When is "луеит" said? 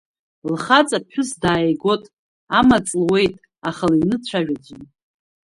2.99-3.35